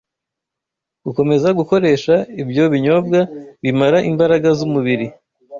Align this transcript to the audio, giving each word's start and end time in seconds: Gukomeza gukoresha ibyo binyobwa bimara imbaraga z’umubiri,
Gukomeza 1.05 1.47
gukoresha 1.59 2.15
ibyo 2.41 2.63
binyobwa 2.73 3.19
bimara 3.63 3.97
imbaraga 4.09 4.47
z’umubiri, 4.57 5.07